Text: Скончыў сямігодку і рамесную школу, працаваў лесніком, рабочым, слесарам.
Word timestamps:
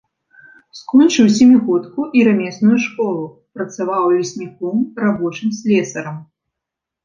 Скончыў 0.79 1.27
сямігодку 1.37 2.07
і 2.21 2.23
рамесную 2.29 2.77
школу, 2.87 3.23
працаваў 3.61 4.03
лесніком, 4.17 4.77
рабочым, 5.07 5.49
слесарам. 5.63 6.17